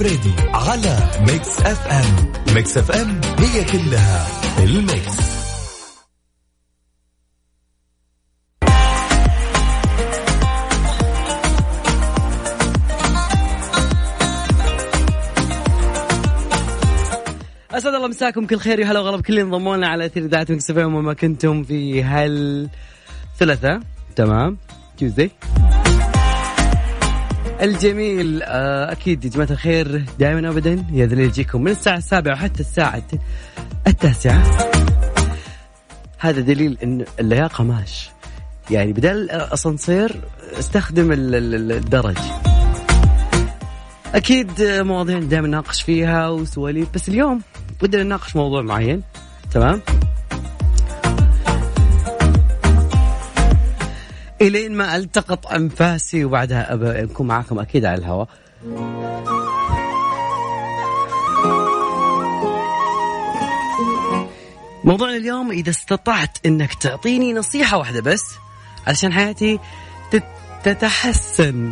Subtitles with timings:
[0.00, 2.32] الفريدي على Mix FM.
[2.54, 4.26] Mix FM هي كلها
[4.58, 5.30] ال mix.
[17.70, 20.70] أسعد الله مساكم كل خير وهلا وغلا بكل من انضموا لنا على أثير إذاعة Mix
[20.70, 22.68] وما زلتم في هال
[23.38, 23.80] ثلاثة
[24.16, 24.58] تمام.
[24.98, 25.30] Tuesday
[27.62, 28.42] الجميل.
[28.42, 33.02] آه، أكيد يا جماعة الخير دائما ابدا يا ذا يجيكم من الساعة السابعة وحتى الساعة
[33.86, 34.42] التاسعة.
[36.18, 38.10] هذا دليل إن اللياقة ماش.
[38.70, 40.20] يعني بدل الأسانسير
[40.58, 42.18] استخدم الدرج.
[44.14, 47.42] أكيد مواضيع دائما نناقش فيها وسواليف بس اليوم
[47.82, 49.02] ودنا نناقش موضوع معين.
[49.50, 49.80] تمام؟
[54.40, 58.28] إلين ما ألتقط أنفاسي وبعدها ابى أكون معاكم أكيد على الهواء.
[64.84, 68.24] موضوعنا اليوم إذا استطعت إنك تعطيني نصيحة واحدة بس
[68.86, 69.58] علشان حياتي
[70.64, 71.70] تتحسن.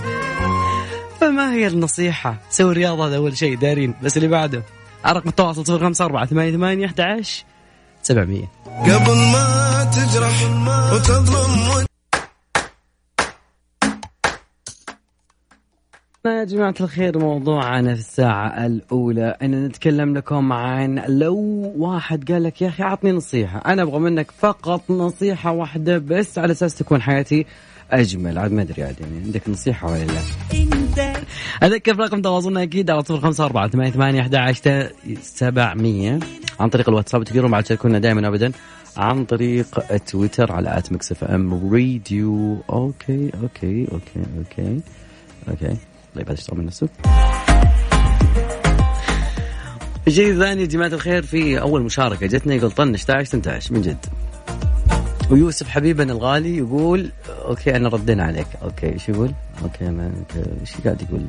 [1.20, 3.94] فما هي النصيحة؟ سوي رياضة هذا أول شيء دارين.
[4.02, 4.62] بس اللي بعده
[5.06, 7.44] رقم التواصل صفر خمسة أربعة ثمانية ثمانية أحد عشر
[8.02, 8.48] سبعمية.
[8.66, 10.42] قبل ما تجرح
[10.92, 11.86] وتظلم
[16.32, 19.36] يا جماعة الخير موضوعنا في الساعة الأولى.
[19.42, 21.36] أن نتكلم لكم عن لو
[21.76, 26.52] واحد قال لك يا أخي أعطني نصيحة أنا أبغى منك فقط نصيحة واحدة بس على
[26.52, 27.46] أساس تكون حياتي
[27.90, 28.38] أجمل.
[28.38, 31.12] عاد ما أدري عاد يعني عندك نصيحة ولا لا؟
[31.62, 36.18] أذكر رقم تواصلنا أكيد على صفر خمسة أربعة ثمانية ثمانية أحد عشر سبعمية.
[36.60, 38.52] عن طريق الواتساب تقدرون بعد تشاركونا دائما ابدا
[38.96, 42.58] عن طريق تويتر على at Mix FM Radio.
[42.70, 44.80] okay okay okay okay
[45.48, 45.76] okay.
[46.14, 46.88] طيب هذا من نفسه
[50.08, 54.06] الشيء الثاني يا جماعة الخير في أول مشاركة جتنا يقول طنش تعش تنتعش من جد.
[55.30, 58.46] ويوسف حبيبنا الغالي يقول okay أنا ردينا عليك.
[58.62, 59.32] okay إيش يقول؟
[59.62, 60.12] okay ما
[60.60, 61.24] إيش قاعد يقول؟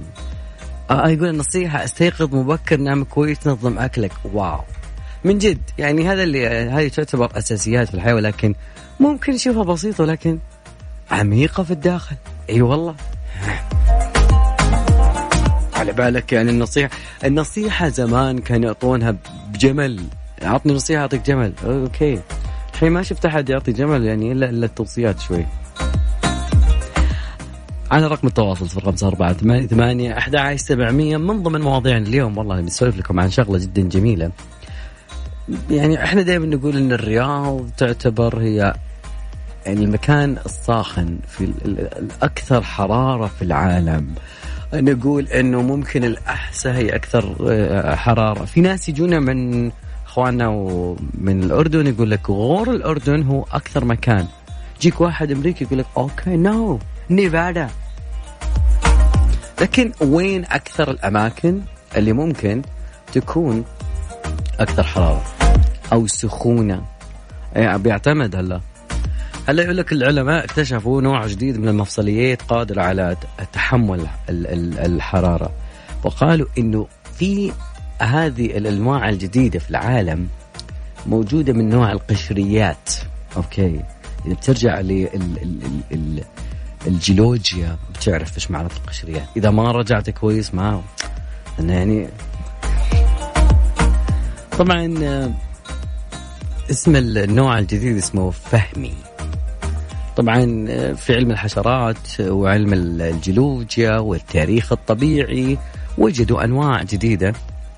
[0.89, 4.11] آه يقول النصيحة أستيقظ مبكر نام كويس نظم أكلك.
[4.33, 4.59] wow.
[5.23, 8.55] من جد يعني هذا اللي هذه تعتبر أساسيات في الحياة ولكن
[8.99, 10.39] ممكن نشوفها بسيطة ولكن
[11.11, 12.15] عميقة في الداخل.
[12.49, 12.95] إي أيوة والله.
[15.89, 16.89] على بالك يعني النصيحة.
[17.25, 19.15] النصيحة زمان كانوا يعطونها
[19.53, 20.03] بجمل.
[20.41, 21.53] عطني نصيحة أعطيك جمل.
[21.65, 22.19] okay.
[22.73, 25.45] الحين ما شفت أحد يعطي جمل يعني إلا إلا التوصيات شوي.
[27.91, 29.33] على رقم التواصل صفر خمسة أربعة
[29.67, 31.17] ثمانية أحد سبعمية.
[31.17, 34.31] من ضمن مواضيعنا اليوم والله بنسولف لكم عن شغلة جدا جميلة.
[35.71, 38.73] يعني إحنا دائما نقول إن الرياض تعتبر هي
[39.65, 44.15] يعني المكان الصاخن في الأكثر حرارة في العالم.
[44.73, 48.45] نقول إنه ممكن الأحساء هي أكثر آه، حرارة.
[48.45, 49.71] في ناس يجونا من
[50.05, 50.49] إخواننا
[51.13, 54.27] من الأردن يقول لك غور الأردن هو أكثر مكان.
[54.77, 57.67] يجيك واحد أمريكي يقول لك okay no Nevada.
[59.61, 61.61] لكن وين أكثر الأماكن
[61.97, 62.61] اللي ممكن
[63.13, 63.63] تكون
[64.59, 65.23] أكثر حرارة؟
[65.93, 66.81] أو سخونة؟
[67.53, 68.61] يعني بيعتمد هلا.
[69.49, 73.17] هلا يقول لك العلماء اكتشفوا نوع جديد من المفصليات قادره على
[73.53, 75.51] تحمل الحرارة.
[76.03, 76.87] وقالوا إنه
[77.17, 77.51] في
[78.01, 80.27] هذه الانواع الجديدة في العالم
[81.05, 82.89] موجودة من نوع القشريات.
[83.37, 83.81] أوكي.
[84.25, 84.81] اذا بترجع
[86.85, 89.27] للجيولوجيا بتعرف إيش معنى القشريات.
[89.37, 90.81] إذا ما رجعت كويس ما
[91.59, 92.07] انه يعني
[94.57, 94.95] طبعا
[96.71, 99.08] اسم النوع الجديد اسمه فهمي.
[100.19, 105.57] طبعا في علم الحشرات وعلم الجيولوجيا والتاريخ الطبيعي
[105.97, 107.33] وجدوا أنواع جديدة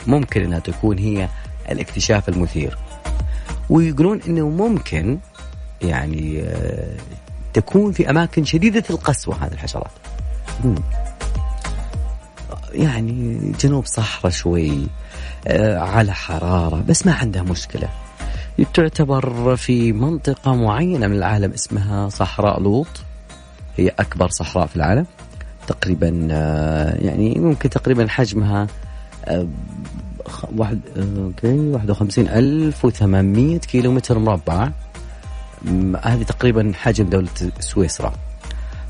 [0.08, 1.28] ممكن إنها تكون هي
[1.72, 2.78] الاكتشاف المثير.
[3.70, 5.20] ويقولون إنه ممكن
[5.82, 6.96] يعني آه،
[7.54, 9.92] تكون في أماكن شديدة القسوة هذه الحشرات.
[12.74, 14.88] يعني جنوب صحراء شوي
[15.48, 17.90] آه، على حرارة بس ما عندها مشكلة.
[18.74, 22.88] تعتبر في منطقة معينة من العالم اسمها صحراء لوط.
[23.78, 25.06] هي أكبر صحراء في العالم.
[25.68, 28.68] تقريبا آه، يعني ممكن تقريبا حجمها
[30.56, 34.72] واحد أوكي 51800 كيلو متر مربع.
[36.04, 38.14] هذه تقريبا حجم دولة سويسرا.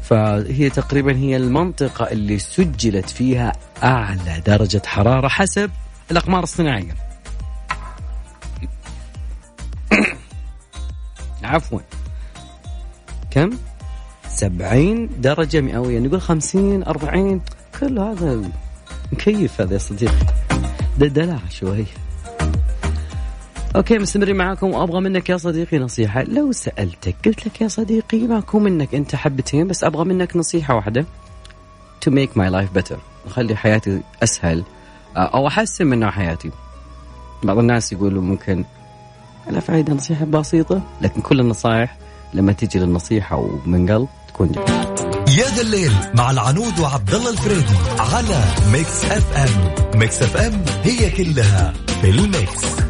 [0.02, 3.54] فهي تقريبا هي المنطقة اللي سجلت فيها
[3.84, 5.72] أعلى درجة حرارة حسب
[6.12, 7.11] الأقمار الصناعية.
[11.44, 11.80] عفوا.
[13.32, 13.50] كم؟
[14.30, 17.42] 70 درجة مئوية نقول 50 40
[17.74, 18.42] خله هذا
[19.12, 20.26] مكيف هذا يا صديقي.
[20.98, 21.86] ده دلع شوي.
[23.76, 26.24] أوكي مستمرين معاكم وأبغى منك يا صديقي نصيحة.
[26.24, 31.06] لو سألتك قلت لك يا صديقي ماكو منك أنت حبتين بس أبغى منك نصيحة واحدة.
[32.06, 32.98] To make my life better.
[33.26, 34.64] اخلي حياتي أسهل.
[35.18, 36.52] أو أحسن من نوع حياتي.
[37.44, 38.66] بعض الناس يقولوا ممكن
[39.50, 40.82] لا فائده نصيحة بسيطة.
[41.02, 41.98] لكن كل النصائح
[42.34, 44.96] لما تيجي للنصيحة ومن قلب تكون جميلة.
[45.38, 51.74] يا ذا الليل مع العنود وعبد الله الفريدي على Mix FM Mix FM هي كلها
[52.02, 52.82] في ال mix.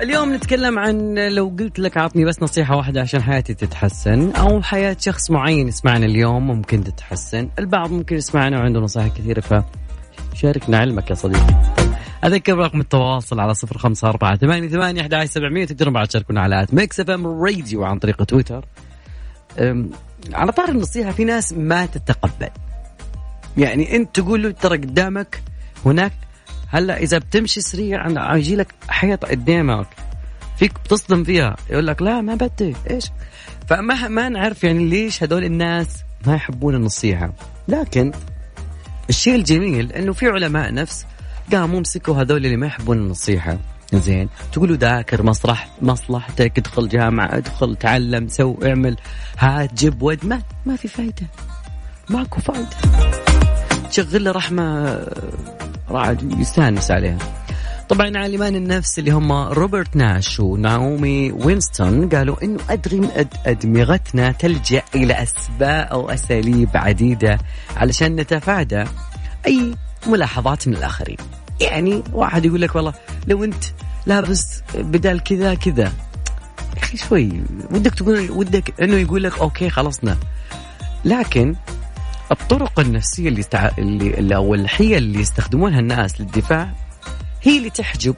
[0.00, 4.96] اليوم نتكلم عن لو قلت لك عطني بس نصيحة واحدة عشان حياتي تتحسن أو حياة
[5.00, 7.48] شخص معين يسمعنا اليوم ممكن تتحسن.
[7.58, 9.40] البعض ممكن يسمعنا وعنده نصائح كثيرة
[10.36, 11.54] فشاركنا علمك يا صديقي.
[12.24, 16.62] أذكر رقم التواصل على صفر خمسة أربعة ثمانية ثمانية أحد سبعمية تقدرون بعد تشاركونا على
[16.62, 18.64] at Mix FM Radio عن طريق تويتر.
[20.32, 22.48] على طاري النصيحة في ناس ما تتقبل.
[23.56, 25.42] يعني أنت تقول له ترى قدامك
[25.86, 26.12] هناك
[26.68, 29.86] هلا إذا بتمشي سريع يجي لك حيط قدامك.
[30.58, 31.56] فيك بتصدم فيها.
[31.70, 32.76] يقول لك لا ما بدي.
[32.90, 33.10] إيش؟
[33.68, 35.96] فما ما نعرف يعني ليش هذول الناس
[36.26, 37.32] ما يحبون النصيحة.
[37.68, 38.12] لكن
[39.08, 41.06] الشيء الجميل إنه في علماء نفس
[41.52, 43.58] قاموا مسكوا هذول اللي ما يحبون النصيحة.
[43.92, 44.28] زين.
[44.52, 48.96] تقول له ذاكر مسرح مصلحتك ادخل جامعة ادخل تعلم سو اعمل.
[49.38, 51.26] هات جيب ود ما ما في فايدة.
[52.10, 52.76] ماكو فايدة.
[53.90, 54.98] تشغل له رحمة
[55.90, 57.18] راعد يستانس عليها.
[57.88, 63.10] طبعا عالمان النفس اللي هم روبرت ناش وناومي وينستون قالوا إنه أدري
[63.46, 67.38] أدمغتنا تلجأ إلى اسباب أو أساليب عديدة
[67.76, 68.84] علشان نتفادى
[69.46, 69.74] أي
[70.06, 71.16] ملاحظات من الآخرين.
[71.60, 72.94] يعني واحد يقول لك والله
[73.26, 73.64] لو أنت
[74.06, 75.92] لابس بدال كذا كذا
[76.76, 77.32] أخي شوي
[77.70, 80.16] ودك تقول ودك إنه يقول لك أوكي خلصنا.
[81.04, 81.54] لكن
[82.32, 83.70] الطرق النفسية اللي, استع...
[83.78, 86.85] اللي أو الحيل اللي يستخدمونها الناس للدفاع
[87.46, 88.14] هي اللي تحجب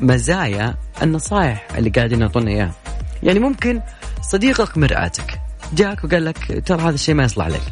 [0.00, 2.74] مزايا النصائح اللي قاعدين يعطونا إياها.
[3.22, 3.80] يعني ممكن
[4.22, 5.40] صديقك مرآتك
[5.72, 7.62] جاك وقال لك ترى هذا الشيء ما يصلح لك.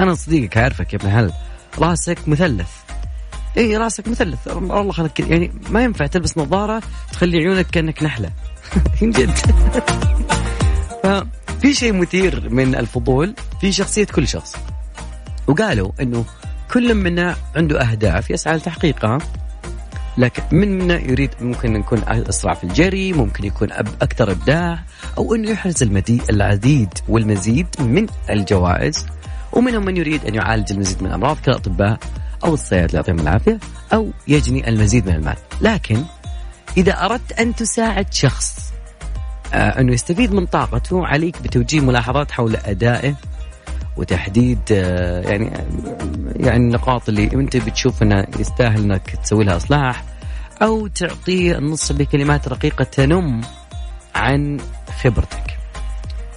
[0.00, 1.32] أنا صديقك أعرفك يا ابن هل
[1.78, 2.68] راسك مثلث.
[3.56, 8.30] اي راسك مثلث الله خلق يعني ما ينفع تلبس نظارة تخلي عيونك كأنك نحلة.
[9.02, 9.34] من جد.
[11.02, 14.56] ففي شيء مثير من الفضول في شخصية كل شخص.
[15.46, 16.24] وقالوا إنه
[16.72, 19.18] كل منا عنده أهداف يسعى لتحقيقها
[20.18, 23.72] لكن من منا يريد ممكن يكون اسرع في الجري ممكن يكون
[24.02, 24.78] أكثر إبداع
[25.18, 29.06] أو انه يحرز المدي العديد والمزيد من الجوائز
[29.52, 31.98] ومنهم من يريد أن يعالج المزيد من الأمراض كالأطباء
[32.44, 33.58] أو الصيادلة يعطيهم العافية
[33.92, 35.36] أو يجني المزيد من المال.
[35.60, 36.02] لكن
[36.76, 38.72] إذا أردت أن تساعد شخص
[39.54, 43.14] آه أنه يستفيد من طاقته عليك بتوجيه ملاحظات حول أدائه
[43.98, 45.50] وتحديد يعني
[46.36, 50.04] يعني النقاط اللي أنت بتشوف انها يستاهل إنك تسوي لها إصلاح
[50.62, 53.40] أو تعطيه النص بكلمات رقيقة تنم
[54.14, 54.60] عن
[55.02, 55.58] خبرتك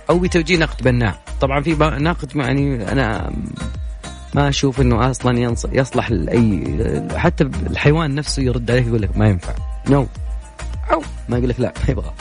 [0.10, 1.16] أو بتوجيه نقد بناء.
[1.42, 3.32] طبعا في نقد يعني أنا
[4.36, 9.54] ما أشوف إنه أصلا يصلح لأي حتى الحيوان نفسه يرد عليك يقول لك ما ينفع.
[9.90, 10.08] نو no.
[10.92, 12.14] أو ما يقول لك لا ما يبغى.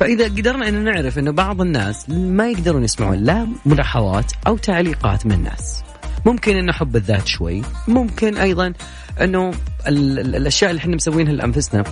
[0.00, 5.32] فإذا قدرنا إن نعرف إنه بعض الناس ما يقدرون يسمعون لا ملاحظات أو تعليقات من
[5.32, 5.82] الناس.
[6.26, 7.62] ممكن إنه حب الذات شوي.
[7.88, 8.72] ممكن أيضا
[9.20, 9.50] إنه
[9.86, 11.84] الأشياء اللي إحنا مسوينها لأنفسنا.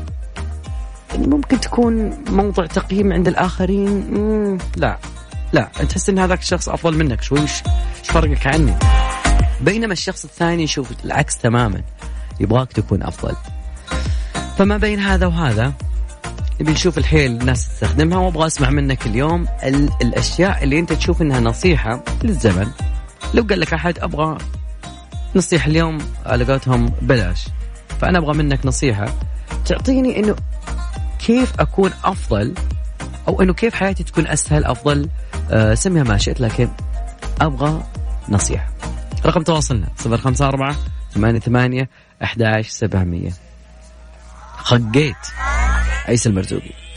[1.14, 4.58] ممكن تكون موضع تقييم عند الآخرين.
[4.76, 4.98] لا.
[5.52, 7.40] لا تحس إن هذاك الشخص أفضل منك شوي.
[7.40, 7.62] إيش
[8.04, 8.74] فرقك عني؟
[9.60, 11.82] بينما الشخص الثاني يشوف العكس تماما.
[12.40, 13.36] يبغاك تكون أفضل.
[14.58, 15.72] فما بين هذا وهذا
[16.60, 21.40] نبي نشوف الحيل الناس تستخدمها وأبغى أسمع منك اليوم ال الأشياء اللي أنت تشوف إنها
[21.40, 22.66] نصيحة للزمن.
[23.34, 24.38] لو قال لك أحد أبغى
[25.36, 27.48] نصيحة اليوم على قولتهم بلاش.
[28.00, 29.14] فأنا أبغى منك نصيحة.
[29.64, 30.36] تعطيني إنه
[31.18, 32.54] كيف أكون أفضل
[33.28, 35.08] أو إنه كيف حياتي تكون أسهل أفضل؟
[35.50, 36.68] أه سميها ما شئت لكن
[37.40, 37.82] أبغى
[38.28, 38.68] نصيحة.
[39.26, 40.76] رقم تواصلنا 054
[41.14, 41.88] ثمانية ثمانية
[42.22, 43.30] أحد عشر سبعمية.
[44.56, 45.16] خقيت
[46.08, 46.87] عيسى المرزوقي.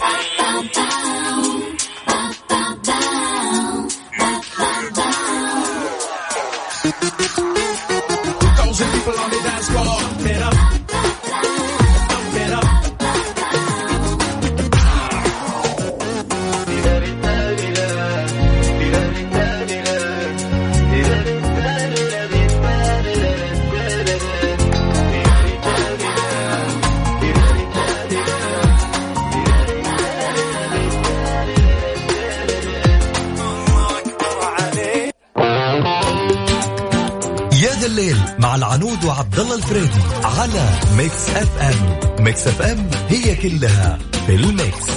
[38.41, 44.91] مع العنود وعبد الله الفريدي على Mix FM Mix FM هي كلها في ال mix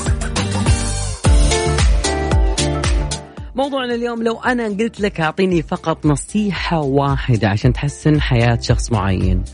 [3.54, 9.44] موضوعنا اليوم لو أنا قلت لك أعطيني فقط نصيحة واحدة عشان تحسن حياة شخص معين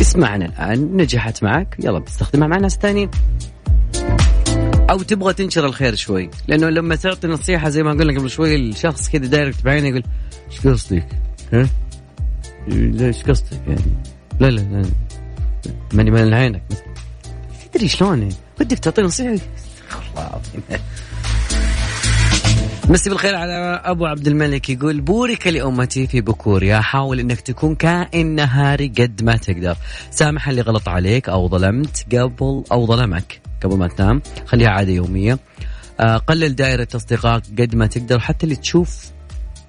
[0.00, 3.10] اسمعنا الآن نجحت معك يلا بتستخدمها مع ناس ثانيين
[4.90, 9.08] أو تبغى تنشر الخير شوي لأنه لما تعطي نصيحة زي ما قلنا قبل شوي الشخص
[9.08, 10.02] كذا direct بعينه يقول
[10.50, 11.08] إيش قصدك؟
[11.52, 11.68] ها؟
[12.68, 13.82] إيش قصدك يعني؟
[14.40, 14.90] لا لا لا
[15.92, 16.62] ماني من عينك.
[17.72, 18.28] تدري شلون
[18.60, 19.36] ودك تعطي نصيحة؟
[20.16, 20.62] العظيم.
[22.88, 28.34] مسي بالخير على أبو عبد الملك يقول بورك لأمتي في بكورها حاول إنك تكون كائن
[28.34, 29.76] نهاري قد ما تقدر.
[30.10, 34.22] سامح اللي غلط عليك أو ظلمت قبل أو ظلمك قبل ما تنام.
[34.46, 35.38] خليها عادة يومية.
[36.00, 39.10] آه، قلل دائرة اصدقائك قد ما تقدر حتى اللي تشوف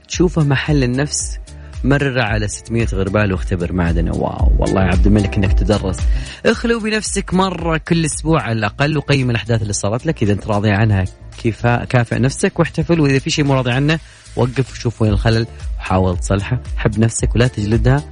[0.07, 1.39] تشوفه محل النفس
[1.83, 4.11] مرر على 600 غربال واختبر معدنه.
[4.11, 5.97] واو والله يا عبد الملك إنك تدرس.
[6.45, 10.23] اخلو بنفسك مرة كل أسبوع على الأقل وقيم الأحداث اللي صارت لك.
[10.23, 11.05] إذا أنت راضي عنها
[11.43, 12.99] كفا كافئ نفسك واحتفل.
[12.99, 13.99] وإذا في شيء مو راضي عنه
[14.35, 15.47] وقف وشوف وين الخلل
[15.77, 16.59] وحاول تصلحه.
[16.77, 18.03] حب نفسك ولا تجلدها.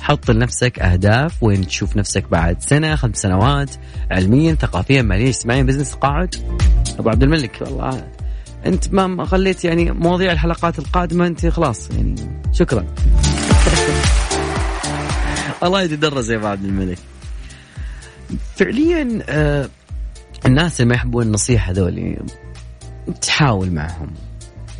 [0.00, 1.42] حط لنفسك أهداف.
[1.42, 3.70] وين تشوف نفسك بعد سنة خمس سنوات
[4.10, 6.34] علميا ثقافيا ماليا اجتماعيا بزنس قاعد.
[6.98, 7.58] أبو عبد الملك.
[7.60, 8.17] والله.
[8.66, 12.14] انت ما خليت يعني مواضيع الحلقات القادمة انت خلاص يعني
[12.52, 12.86] شكرا.
[15.62, 16.98] الله يتدرس يا عبد الملك.
[18.56, 19.68] فعليا آه
[20.46, 22.18] الناس اللي ما يحبون النصيحة ذولي
[23.20, 24.10] تحاول معهم.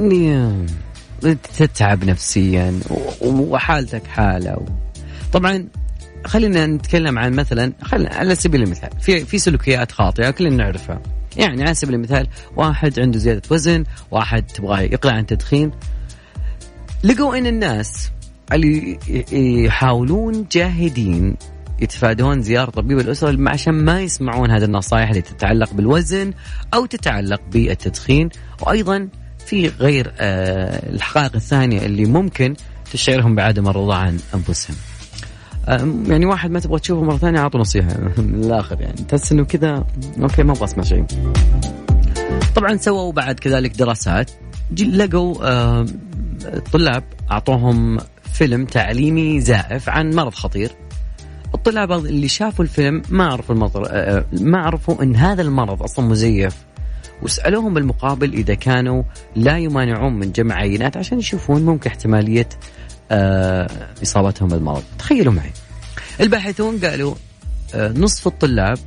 [0.00, 0.66] يعني
[1.58, 2.80] تتعب نفسيا
[3.20, 4.66] وحالتك حالة
[5.32, 5.68] طبعا
[6.26, 11.02] خلينا نتكلم عن مثلا خلينا على سبيل المثال في في سلوكيات خاطئة كلنا نعرفها.
[11.38, 15.70] يعني على سبيل المثال واحد عنده زيادة وزن واحد تبغاه يقلع عن التدخين.
[17.04, 18.10] لقوا إن الناس
[18.52, 18.98] اللي
[19.64, 21.36] يحاولون جاهدين
[21.80, 26.32] يتفادون زيارة طبيب الأسرة عشان ما يسمعون هذه النصائح اللي تتعلق بالوزن
[26.74, 28.28] أو تتعلق بالتدخين.
[28.62, 29.08] وأيضا
[29.46, 32.54] في غير آه الحقائق الثانية اللي ممكن
[32.92, 34.76] تشعرهم بعدم الرضا عن أنفسهم.
[36.08, 39.84] يعني واحد ما تبغى تشوفه مرة ثانية أعطوا نصيحة من الآخر يعني تحس إنه كذا
[40.22, 41.04] أوكي ما أبغى أسمع شيء.
[42.54, 44.30] طبعا سووا بعد كذلك دراسات
[44.80, 45.34] لقوا
[46.44, 47.98] الطلاب أعطوهم
[48.32, 50.70] فيلم تعليمي زائف عن مرض خطير.
[51.54, 53.76] الطلاب اللي شافوا الفيلم ما عرفوا المرض
[54.32, 56.56] ما عرفوا إن هذا المرض أصلا مزيف
[57.22, 59.02] وسألوهم بالمقابل إذا كانوا
[59.36, 62.48] لا يمانعون من جمع عينات عشان يشوفون ممكن احتمالية
[64.02, 64.82] إصابتهم بالمرض.
[64.98, 65.50] تخيلوا معي.
[66.20, 67.14] الباحثون قالوا
[67.74, 68.78] آه، نصف الطلاب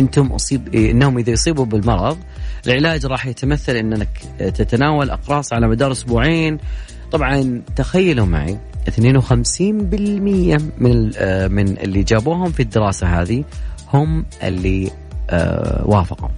[0.00, 2.18] أنتم اصيب إيه، إنهم إذا يصيبوا بالمرض
[2.66, 6.58] العلاج راح يتمثل إنك تتناول أقراص على مدار أسبوعين.
[7.12, 13.44] طبعا تخيلوا معي 52% من آه، من اللي جابوهم في الدراسة هذه
[13.92, 14.90] هم اللي
[15.84, 16.28] وافقوا.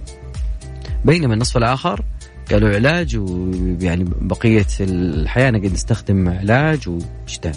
[1.05, 2.01] بينما النصف الآخر
[2.51, 7.55] قالوا علاج ويعني بقية الحياة نقدر نستخدم علاج وشتاء.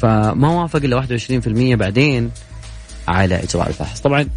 [0.00, 2.30] فما وافق إلا 21% بعدين
[3.08, 4.00] على إجراء الفحص.
[4.00, 4.28] طبعا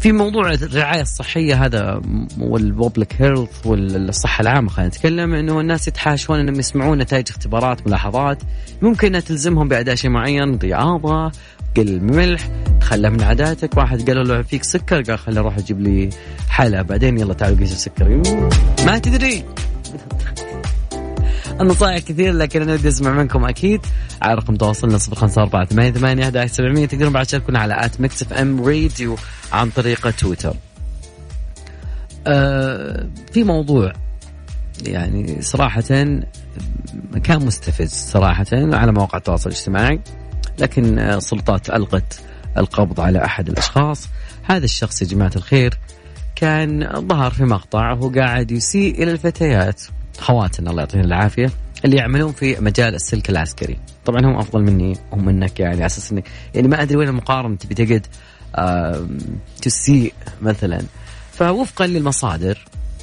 [0.00, 2.02] في موضوع الرعاية الصحية هذا
[2.38, 8.42] وال public health والصحة العامة خلينا نتكلم إنه الناس يتحاشون إنهم يسمعون نتائج اختبارات ملاحظات
[8.82, 11.32] ممكن إنها تلزمهم بأداء شيء معين رياضه
[11.76, 12.48] قل ملح
[12.80, 13.76] تخلى من عاداتك.
[13.76, 16.10] واحد قالوا له فيك سكر قال خلي أروح أجيب لي
[16.48, 18.22] حلا بعدين يلا تعالوا قيس السكر.
[18.86, 19.44] ما تدري.
[21.60, 23.80] النصائح كثير لكن أنا ودي أسمع منكم أكيد.
[24.22, 26.86] على رقم تواصلنا صفر خمسة أربعة ثمانية ثمانية أحد سبعمية.
[26.86, 29.16] تقدرون بعد تشاركونا على at Mix FM Radio
[29.52, 30.54] عن طريق تويتر.
[32.26, 33.92] آه في موضوع
[34.86, 35.80] يعني صراحة
[37.22, 40.00] كان مستفز صراحة على مواقع التواصل الاجتماعي.
[40.58, 42.20] لكن السلطات ألغت
[42.58, 44.08] القبض على أحد الأشخاص.
[44.42, 45.78] هذا الشخص يا جماعة الخير
[46.36, 49.82] كان ظهر في مقطع وهو قاعد يسيء إلى الفتيات.
[50.18, 51.50] خواتنا الله يعطيهم العافية.
[51.84, 53.78] اللي يعملون في مجال السلك العسكري.
[54.04, 57.56] طبعا هم أفضل مني هم منك يعني على أساس أنك يعني ما أدري وين المقارنة
[57.56, 58.06] تبي تقعد
[59.62, 60.82] تسيء مثلا.
[61.32, 62.58] فوفقا للمصادر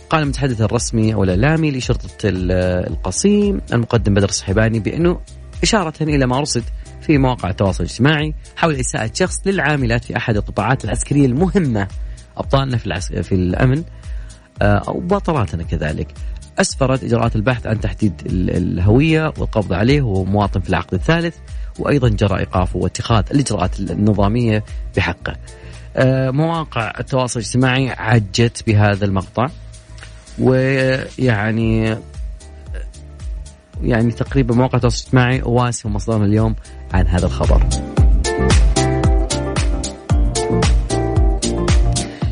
[0.10, 5.20] قال المتحدث الرسمي أو الاعلامي لشرطه القصيم المقدم بدر الصحيباني بأنه
[5.64, 6.64] إشارة إلى ما رصد
[7.08, 11.88] في مواقع التواصل الاجتماعي حول إساءة شخص للعاملات في أحد القطاعات العسكرية المهمة.
[12.38, 13.14] أبطالنا في, العس...
[13.14, 13.84] في الأمن
[14.62, 16.08] آه، أو بطلاتنا كذلك.
[16.60, 21.36] أسفرت إجراءات البحث عن تحديد الهوية والقبض عليه وهو مواطن في العقد الثالث
[21.80, 24.64] وأيضا جرى إيقافه واتخاذ الإجراءات النظامية
[24.98, 25.36] بحقه.
[25.96, 29.48] آه، مواقع التواصل الاجتماعي عجت بهذا المقطع
[30.40, 31.98] ويعني
[33.82, 36.56] يعني تقريبا مواقع التواصل الاجتماعي واسي ومصدرنا اليوم
[36.94, 37.68] عن هذا الخبر.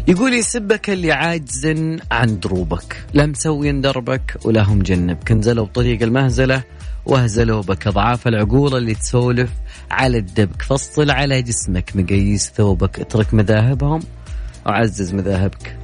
[0.08, 1.66] يقول يسبك اللي عاجز
[2.12, 3.06] عن دروبك.
[3.14, 6.64] لا مسوي دربك ولا هم جنبك انزلوا بطريق المهزلة
[7.06, 7.88] واهزلوا بك.
[7.88, 9.50] اضعاف العقول اللي تسولف
[9.92, 10.62] على الدبك.
[10.62, 13.00] فصل على جسمك مقيس ثوبك.
[13.00, 14.00] اترك مذاهبهم
[14.66, 15.78] وعزز مذاهبك.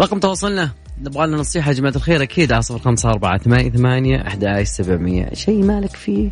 [0.00, 0.70] رقم تواصلنا.
[1.02, 5.34] نبغى لنا نصيحة يا جماعة الخير أكيد على صفر خمسة أربعة ثمانية ثمانية أحد سبعمية.
[5.34, 6.30] شيء مالك فيه؟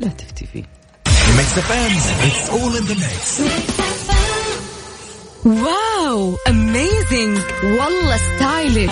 [0.00, 0.62] لا تفتي فيه.
[1.36, 3.40] Mix FM it's all in the mix
[5.44, 8.90] wow amazing والله style ك.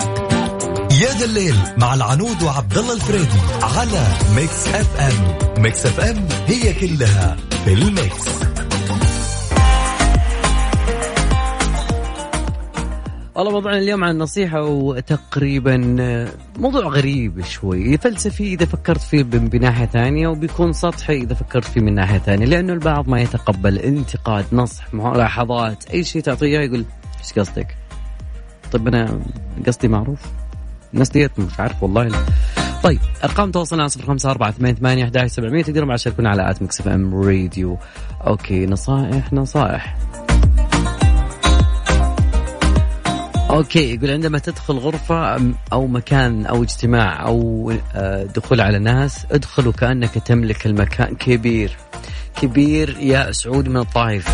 [0.91, 7.37] يا ذا الليل مع العنود وعبد الله الفريدي على Mix FM Mix FM هي كلها
[7.65, 8.25] في ال mix.
[13.35, 15.77] والله موضوعنا اليوم عن النصيحة وتقريبا
[16.57, 21.95] موضوع غريب شوي فلسفي إذا فكرت فيه بناحية ثانية وبيكون سطحي إذا فكرت فيه من
[21.95, 26.85] ناحية ثانية لأنه البعض ما يتقبل انتقاد نصح ملاحظات أي شيء تعطيه يقول
[27.19, 27.75] إيش قصدك؟
[28.71, 29.19] طيب أنا
[29.67, 30.19] قصدي معروف؟
[30.93, 32.17] الناس ديت مش عارف والله لا.
[32.83, 36.87] طيب أرقام تواصلنا على صفر خمسة أربعة ثمانية ثمانية أحد سبعمية تقدروا على at Mix
[36.87, 37.77] FM Radio.
[38.27, 39.97] okay نصائح نصائح.
[43.51, 45.39] okay يقول عندما تدخل غرفة
[45.73, 51.15] أو مكان أو اجتماع أو آه، دخول على ناس ادخل وكانك تملك المكان.
[51.15, 51.77] كبير.
[52.41, 54.27] كبير يا سعود من الطائف.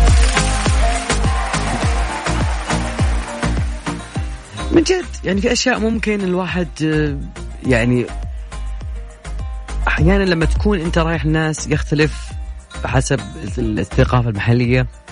[4.72, 7.18] من جد يعني في أشياء ممكن الواحد آه،
[7.70, 8.06] يعني
[9.88, 12.30] أحيانا لما تكون أنت رايح ناس يختلف
[12.84, 13.20] حسب
[13.58, 14.80] الثقافة المحلية.
[14.80, 15.07] آه،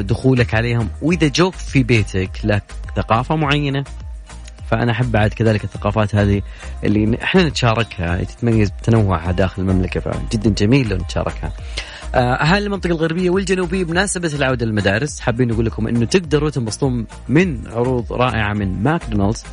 [0.00, 2.62] دخولك عليهم وإذا جوك في بيتك لك
[2.96, 3.84] ثقافة معينة
[4.70, 6.42] فأنا أحب بعد كذلك الثقافات هذه
[6.84, 11.52] اللي إحنا نتشاركها تتميز بتنوعها داخل المملكة فجدا جميل لو نتشاركها.
[12.14, 17.66] آه، اهالي المنطقة الغربية والجنوبية بمناسبة العودة للمدارس حابين نقول لكم إنه تقدروا تنبسطون من
[17.66, 19.44] عروض رائعة من ماكدونالدز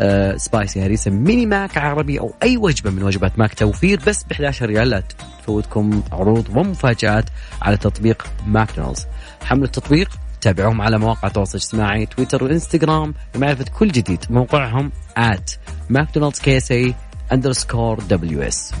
[0.00, 4.32] آه spicy هريسة mini Mac عربي أو أي وجبة من وجبات ماك توفير بس ب
[4.32, 5.02] 11 ريال لا
[5.42, 7.24] تفوتكم عروض ومفاجآت
[7.62, 9.06] على تطبيق ماكدونالدز.
[9.44, 15.56] حملوا التطبيق تابعوهم على مواقع التواصل الاجتماعي تويتر وإنستغرام لمعرفة كل جديد موقعهم at
[15.90, 16.94] McDonald's KSA
[17.32, 18.74] underscore WS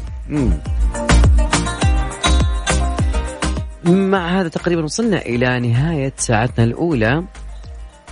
[3.84, 7.24] مع هذا تقريبا وصلنا إلى نهاية ساعتنا الأولى.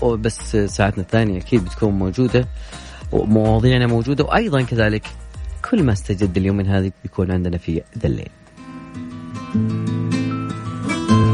[0.02, 2.48] وبس ساعتنا الثانية أكيد بتكون موجودة
[3.12, 5.06] ومواضيعنا موجودة وأيضا كذلك
[5.70, 8.28] كل ما استجد اليوم من هذه بيكون عندنا في ذا الليل.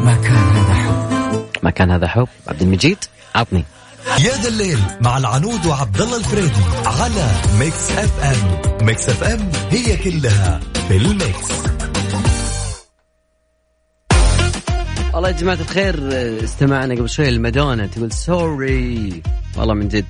[0.05, 1.47] ما كان هذا حب.
[1.63, 2.29] ما كان هذا حب.
[2.49, 2.99] عبد المجيد
[3.35, 3.65] عطني.
[4.19, 8.87] يا ذا الليل مع العنود وعبد الله الفريدي على Mix FM.
[8.87, 11.53] Mix FM هي كلها في ال mix.
[15.15, 15.99] والله يا جماعة الخير
[16.45, 19.23] استمعنا قبل شوي لمادونا تقول sorry
[19.57, 20.05] والله من جد.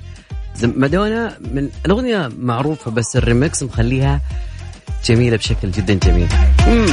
[0.63, 4.21] مادونا من الأغنية معروفة بس الريمكس مخليها
[5.05, 6.27] جميلة بشكل جدا جميل.
[6.67, 6.85] مم.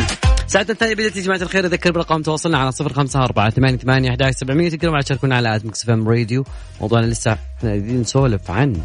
[0.47, 4.11] ساعتنا الثانية بدأت يا جماعة الخير أذكر برقم تواصلنا على صفر خمسة أربعة ثمانية ثمانية
[4.11, 6.45] أحد سبعمية تقدروا تشاركونا على at Mix FM Radio
[6.81, 8.83] موضوعنا لسه نسولف عن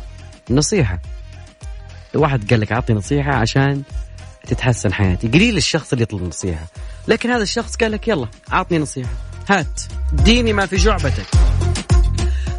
[0.49, 0.99] النصيحة
[2.15, 3.83] واحد قال لك أعطي نصيحة عشان
[4.47, 5.27] تتحسن حياتي.
[5.27, 6.67] قليل الشخص اللي يطلب نصيحة.
[7.07, 9.11] لكن هذا الشخص قال لك يلا أعطني نصيحة.
[9.49, 9.81] هات
[10.13, 11.25] ديني ما في جعبتك.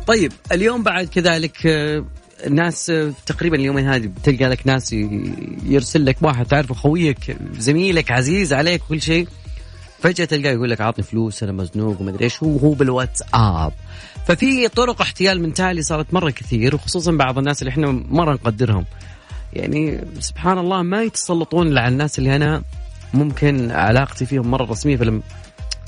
[0.07, 2.05] طيب اليوم بعد كذلك آه،
[2.49, 2.93] ناس
[3.27, 4.93] تقريبا اليومين هذه بتلقى لك ناس
[5.67, 9.29] يرسل لك واحد تعرفه خويك زميلك عزيز عليك كل شيء.
[10.01, 12.43] فجأة تلقاه يقول لك عطني فلوس أنا مزنوق ومدري إيش.
[12.43, 13.73] وهو بالواتساب.
[14.27, 18.85] ففي طرق احتيال من تالي صارت مرة كثير وخصوصا بعض الناس اللي إحنا مرة نقدرهم.
[19.53, 22.63] يعني سبحان الله ما يتسلطون على الناس اللي أنا
[23.15, 25.23] ممكن علاقتي فيهم مرة رسمية فلم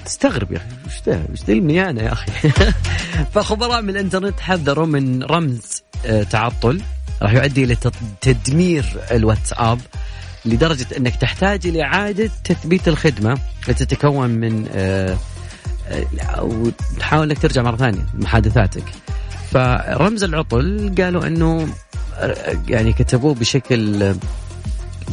[0.05, 0.67] تستغرب يا أخي.
[0.87, 2.33] وش ذا وش ذا الميانة يا أخي؟
[3.35, 6.83] فخبراء من الإنترنت حذروا من رمز آه، تعطل.
[7.23, 7.77] راح يؤدي إلى
[8.21, 9.81] تدمير الواتساب
[10.45, 13.39] لدرجة إنك تحتاج إلى إعادة تثبيت الخدمة
[13.69, 15.17] لتتكون من آه،
[16.21, 18.85] أو تحاول إنك ترجع مرة ثانية محادثاتك.
[19.51, 21.69] فرمز العطل قالوا إنه
[22.17, 24.15] آه، يعني كتبوه بشكل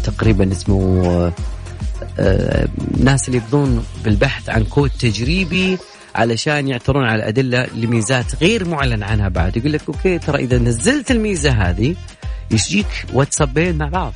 [0.04, 1.32] تقريبا اسمه
[2.20, 5.78] الناس اللي يبدون بالبحث عن كود تجريبي
[6.16, 9.58] علشان يعثرون على أدلة لميزات غير معلن عنها بعد.
[9.58, 11.96] يقول لك أوكي ترى إذا نزلت الميزة هذه
[12.52, 14.14] يجيك واتسابين مع بعض.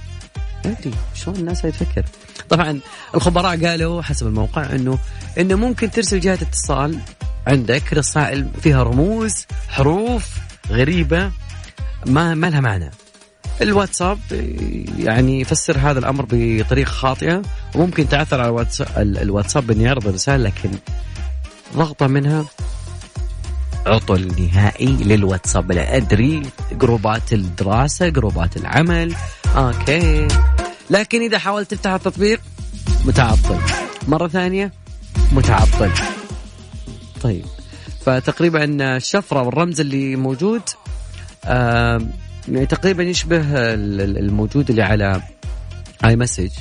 [0.66, 2.06] أدري شلون الناس تفكر.
[2.50, 2.80] طبعا
[3.16, 5.00] الخبراء قالوا حسب الموقع إنه
[5.40, 6.98] إنه ممكن ترسل جهه اتصال
[7.48, 10.30] عندك رسائل فيها رموز حروف
[10.70, 11.32] غريبة
[12.06, 12.92] ما ما لها معنى.
[13.62, 14.20] الواتساب
[15.00, 17.42] يعني يفسر هذا الأمر بطريقة خاطئة.
[17.76, 18.66] وممكن تعثر على
[18.98, 20.72] الواتساب, انه يعرض الرسائل لكن
[21.76, 22.46] ضغطه منها
[23.86, 25.72] عطل نهائي للواتساب.
[25.72, 29.16] لا أدري جروبات الدراسة جروبات العمل.
[29.56, 30.28] okay.
[30.90, 32.42] لكن إذا حاولت تفتح التطبيق
[33.06, 33.60] متعطل.
[34.08, 34.72] مرة ثانية
[35.32, 35.92] متعطل.
[37.22, 37.46] طيب.
[38.06, 40.62] فتقريبا الشفرة والرمز اللي موجود
[42.70, 45.22] تقريبا يشبه الموجود اللي على
[46.06, 46.52] iMessage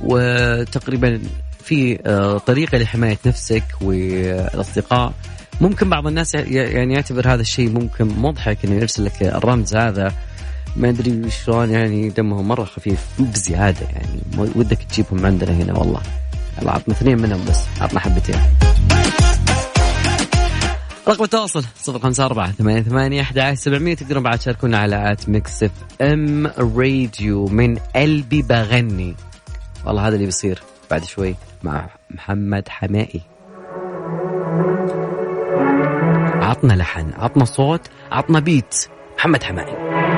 [0.00, 1.20] وتقريبا
[1.64, 5.12] في آه، طريقة لحماية نفسك والأصدقاء.
[5.60, 10.12] ممكن بعض الناس يعني يعتبر هذا الشيء ممكن مضحك إنه يرسل لك الرمز هذا.
[10.76, 14.20] ما أدري شلون يعني دمهم مرة خفيف بزيادة يعني.
[14.56, 16.00] ودك تجيبهم عندنا هنا والله.
[16.58, 18.36] الله عطنا اثنين منهم بس عطنا حبتين.
[21.10, 25.28] رقم التواصل صفر خمسة أربعة ثمانية ثمانية أحد عشر سبعمية تقدرون بعد تشاركونا على at
[25.28, 25.64] Mix
[26.00, 29.16] FM راديو من قلبي بغني.
[29.86, 33.20] والله هذا اللي بيصير بعد شوي مع محمد حماقي.
[36.42, 38.74] عطنا لحن عطنا صوت عطنا بيت
[39.18, 40.09] محمد حمائي.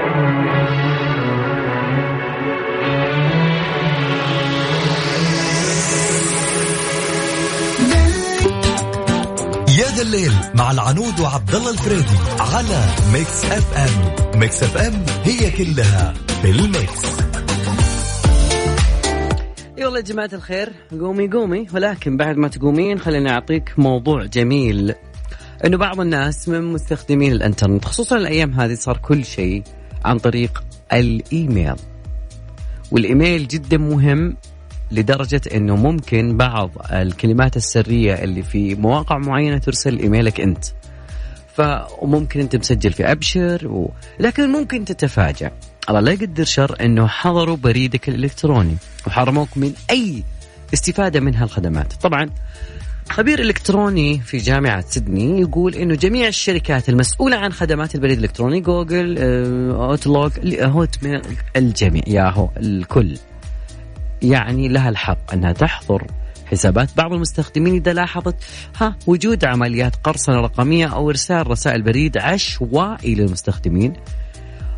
[10.14, 14.40] الليل مع العنود وعبد الله الفريدي على Mix FM.
[14.40, 17.04] Mix FM هي كلها في الميكس.
[19.78, 24.94] اي والله يا جماعة الخير قومي قومي ولكن بعد ما تقومين خليني أعطيك موضوع جميل.
[25.64, 29.62] إنه بعض الناس من مستخدمين الإنترنت خصوصا الأيام هذه صار كل شيء
[30.04, 31.74] عن طريق الإيميل.
[32.90, 34.36] والإيميل جدا مهم
[34.92, 40.64] لدرجة إنه ممكن بعض الكلمات السرية اللي في مواقع معينة ترسل إيميلك أنت.
[41.54, 43.90] فممكن أنت مسجل في أبشر و...
[44.20, 45.50] لكن ممكن تتفاجأ.
[45.88, 48.76] الله لا يقدر شر إنه حضروا بريدك الإلكتروني
[49.06, 50.22] وحرموك من أي
[50.74, 51.92] استفادة من هالخدمات.
[51.92, 52.30] طبعا
[53.10, 59.18] خبير إلكتروني في جامعة سيدني يقول إنه جميع الشركات المسؤولة عن خدمات البريد الإلكتروني جوجل
[59.72, 60.98] أوتلوك هوت
[61.56, 63.18] الجميع ياهو الكل.
[64.22, 66.06] يعني لها الحق أنها تحظر
[66.46, 68.36] حسابات بعض المستخدمين إذا لاحظت
[68.76, 73.92] ها وجود عمليات قرصنة رقمية أو إرسال رسائل بريد عشوائي للمستخدمين.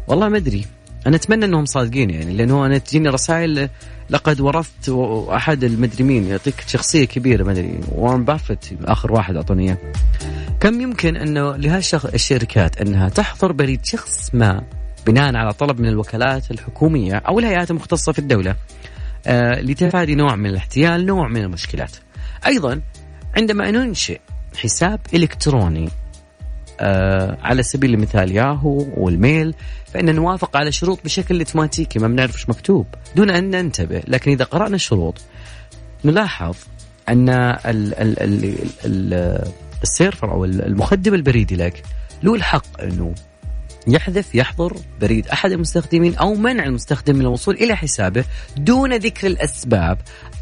[0.09, 0.65] والله ما أدري
[1.07, 3.69] أنا أتمنى أنهم صادقين يعني لأنه أنا تجيني رسائل
[4.11, 4.89] لقد ورثت
[5.29, 9.79] أحد المدري مين يعطيك شخصية كبيرة ما أدري وارن بافت آخر واحد أعطوني إياه.
[10.61, 14.63] كم يمكن انه لهالشركات أنها تحظر بريد شخص ما
[15.07, 18.57] بناء على طلب من الوكالات الحكومية أو الهيئات المختصة في الدولة؟ آه
[19.61, 21.97] لتفادي نوع من الاحتيال نوع من المشكلات.
[22.47, 22.81] أيضا
[23.37, 24.21] عندما ننشئ
[24.57, 25.89] حساب إلكتروني
[26.81, 29.55] آه على سبيل المثال ياهو والميل
[29.93, 34.03] فإن نوافق على شروط بشكل أوتوماتيكي ما بنعرف إيش مكتوب دون أن ننتبه.
[34.09, 35.21] لكن إذا قرأنا الشروط
[36.05, 36.57] نلاحظ
[37.09, 39.45] أن ال ال ال ال
[39.83, 41.83] السيرفر أو المخدم البريدي لك
[42.23, 43.15] له الحق أنه
[43.87, 48.25] يحذف يحظر بريد أحد المستخدمين أو منع المستخدم من الوصول إلى حسابه
[48.57, 49.99] دون ذكر الأسباب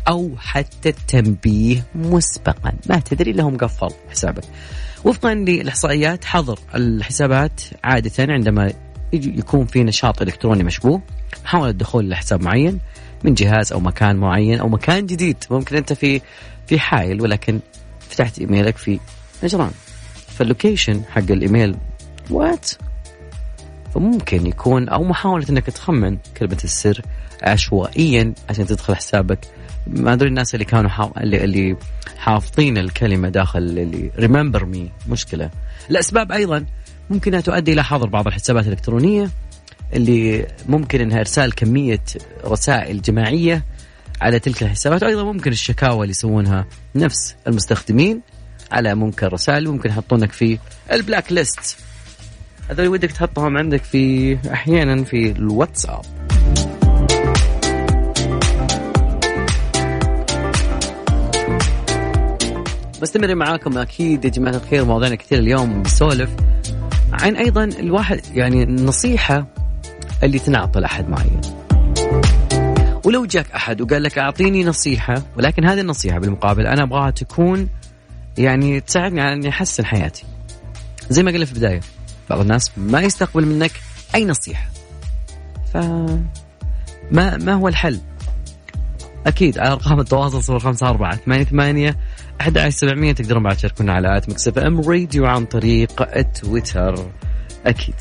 [0.09, 2.73] أو حتى التنبيه مسبقا.
[2.89, 4.45] ما تدري إلا هم قفل حسابك.
[5.05, 8.73] وفقا للإحصائيات حظر الحسابات عادة عندما
[9.13, 11.03] يكون في نشاط إلكتروني مشبوه
[11.45, 12.79] محاولة دخول لحساب معين
[13.25, 15.45] من جهاز أو مكان معين أو مكان جديد.
[15.51, 16.21] ممكن أنت في
[16.67, 17.61] في حائل ولكن
[18.01, 18.99] فتحت إيميلك في
[19.45, 19.71] نجران
[20.29, 21.77] ف location حق الإيميل
[22.31, 22.71] وات
[23.95, 27.03] فممكن يكون أو محاولة إنك تخمن كلمة السر
[27.43, 29.39] عشوائيا عشان تدخل حسابك.
[29.87, 31.11] ما أدري الناس اللي كانوا حا...
[31.21, 31.77] اللي, اللي
[32.19, 35.51] حافظين الكلمة داخل اللي ريمبر مي مشكلة.
[35.91, 36.67] الاسباب أيضا
[37.11, 39.31] ممكن أن تؤدي إلى حظر بعض الحسابات الإلكترونية
[39.93, 42.03] اللي ممكن إنها إرسال كمية
[42.45, 43.65] رسائل جماعية
[44.21, 45.03] على تلك الحسابات.
[45.03, 48.21] أيضا ممكن الشكاوى اللي يسوونها نفس المستخدمين
[48.73, 49.69] على ممكن رسائل.
[49.69, 50.59] ممكن يحطونك في
[50.93, 51.77] البلاك ليست.
[52.71, 56.03] هذول ودك تحطهم عندك في أحيانا في الواتساب.
[63.03, 66.31] بستمر معاكم أكيد يا جماعة الخير مواضيعنا كثير اليوم بنسولف
[67.13, 69.47] عن أيضا الواحد يعني النصيحة
[70.23, 71.41] اللي تنعطى لأحد معين.
[73.05, 77.69] ولو جاك أحد وقال لك أعطيني نصيحة ولكن هذه النصيحة بالمقابل أنا أبغاها تكون
[78.39, 80.25] يعني تساعدني على أني أحسن حياتي.
[81.11, 81.81] زي ما قلنا في البداية
[82.31, 83.73] بعض الناس ما يستقبل منك
[84.15, 84.69] أي نصيحة.
[85.73, 85.77] ف
[87.11, 88.01] ما ما هو الحل؟
[89.27, 91.97] أكيد على أرقام التواصل صفر خمسة أربعة ثمانية ثمانية
[92.41, 97.11] أحد عشر سبعمية تقدرون بعد تشاركونا على at Mix FM راديو عن طريق تويتر.
[97.67, 97.95] أكيد.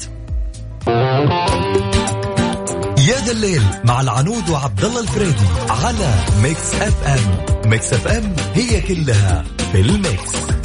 [3.07, 7.69] يا ذا الليل مع العنود وعبد الله الفريدي على Mix FM.
[7.69, 10.60] Mix FM هي كلها في ال mix.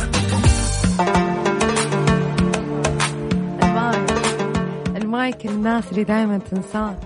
[5.27, 6.97] المايك الناس اللي دائما تنساه.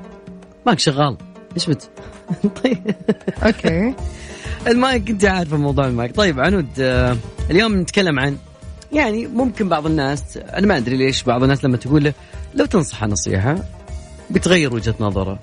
[0.66, 1.16] مايك شغال.
[1.56, 1.90] إيش بت؟
[2.64, 2.94] طيب.
[3.42, 3.94] okay.
[4.66, 6.16] المايك أنت عارفه موضوع المايك.
[6.16, 7.16] طيب عنود آه،
[7.50, 8.37] اليوم نتكلم عن
[8.92, 12.12] يعني ممكن بعض الناس أنا ما أدري ليش بعض الناس لما تقول له
[12.54, 13.56] لو تنصحه نصيحة
[14.30, 15.38] بتغير وجهة نظره.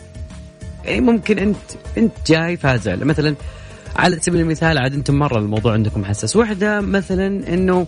[0.85, 1.57] يعني ممكن أنت
[1.97, 3.35] أنت جاي فازع مثلا
[3.95, 6.35] على سبيل المثال عاد أنتم مرة الموضوع عندكم حساس.
[6.35, 7.87] وحدة مثلا إنه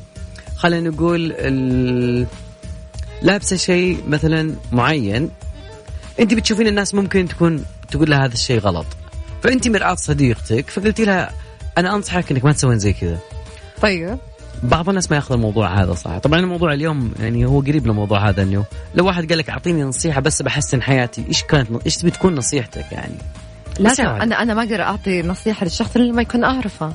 [0.55, 2.27] خلينا نقول ال-
[3.21, 5.29] لابسة شيء مثلا معين.
[6.19, 8.85] انت بتشوفين الناس ممكن تكون تقول لها هذا الشيء غلط.
[9.43, 11.31] فانت مرآة صديقتك فقلتي لها
[11.77, 13.19] أنا أنصحك إنك ما تسوين زي كذا.
[13.81, 14.17] طيب.
[14.63, 16.17] بعض الناس ما يأخذ الموضوع هذا صح.
[16.17, 20.21] طبعا الموضوع اليوم يعني هو قريب للموضوع هذا انه لو واحد قال لك أعطيني نصيحة
[20.21, 23.15] بس بحسن حياتي إيش كانت إيش تبي تكون نصيحتك يعني؟
[23.79, 24.23] لا.
[24.23, 26.93] أنا أنا ما أقدر أعطي نصيحة للشخص اللي ما يكون أعرفه.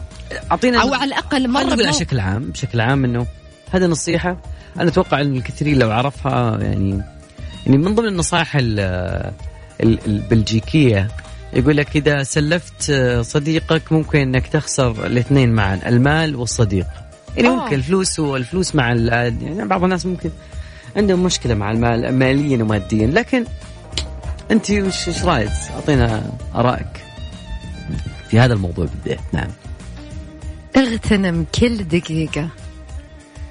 [0.51, 1.75] أعطينا أو على الأقل مرة.
[1.75, 3.27] بشكل عام بشكل عام إنه
[3.77, 4.37] هذه نصيحة.
[4.81, 7.03] أنا أتوقع إن الكثيرين لو عرفها يعني
[7.67, 8.81] يعني من ضمن النصائح ال-
[9.81, 11.09] ال- البلجيكية
[11.53, 16.87] يقول لك إذا سلفت صديقك ممكن إنك تخسر الاثنين معا المال والصديق.
[17.37, 17.53] يعني آه.
[17.53, 19.09] ممكن الفلوس والفلوس مع ال-
[19.43, 20.31] يعني بعض الناس ممكن
[20.97, 23.07] عندهم مشكلة مع المال ماليا وماديا.
[23.07, 23.45] لكن
[24.51, 27.05] أنت وش إيش رأيك؟ أعطينا آرائك
[28.29, 29.21] في هذا الموضوع بالذات.
[29.33, 29.49] نعم.
[30.77, 32.49] اغتنم كل دقيقة.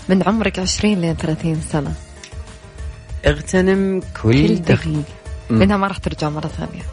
[0.10, 1.94] من عمرك 20 لين 30 سنة.
[3.26, 5.04] اغتنم كل, كل دقيقة.
[5.50, 6.84] لانها ما راح ترجع مرة ثانية.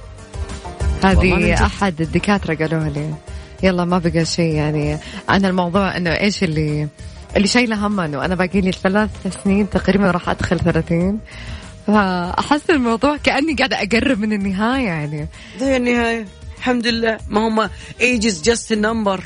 [1.05, 1.45] والله من جد.
[1.45, 3.15] هذه أحد الدكاترة قالوها لي.
[3.63, 4.99] يلا ما بقى شيء يعني.
[5.31, 6.89] أنا الموضوع إنه إيش اللي
[7.37, 9.11] اللي شايله هم إنه أنا باقي لي ثلاث
[9.45, 11.19] سنين تقريبا راح أدخل 30
[11.87, 15.29] فأحس الموضوع كأني قاعدة أقرب من النهاية يعني.
[15.61, 16.27] هي النهاية.
[16.59, 17.19] الحمد لله.
[17.29, 17.71] ما هم
[18.01, 19.25] age is just number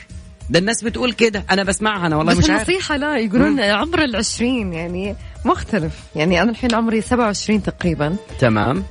[0.50, 2.68] ده الناس بتقول كده أنا بسمعها أنا والله بس مش عارف.
[2.70, 5.92] النصيحة لا يقولون عمر العشرين يعني مختلف.
[6.16, 8.16] يعني أنا الحين عمري 27 تقريبا.
[8.38, 8.85] تمام.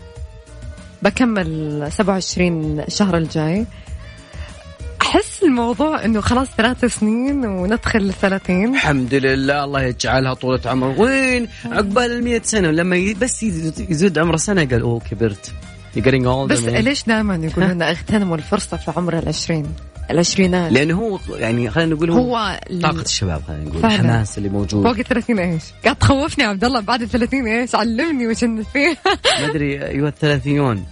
[1.01, 3.65] بكمل 27 الشهر الجاي.
[5.01, 10.95] أحس الموضوع إنه خلاص ثلاث سنين وندخل الثلاثين الحمد لله الله يجعلها طولة عمر.
[11.01, 15.51] وين؟ عقبال المية سنة لما بس يزيد- عمره سنة قال أوه كبرت.
[15.95, 16.59] You're getting older بس.
[16.63, 19.65] ليش دائما يقولون اغتنموا الفرصة في عمر العشرين؟
[20.11, 20.71] العشرينات.
[20.71, 23.95] لأنه هو يعني خلينا نقول هو, هو طاقة الشباب خلينا نقول فعلا.
[23.95, 24.83] الحماس اللي موجود.
[24.83, 28.39] فوق الثلاثين إيش؟ قاعد تخوفني يا عبد الله بعد الثلاثين إيش؟ علمني وش
[28.73, 28.97] فيه
[29.39, 30.85] ما أدري ايها الثلاثيون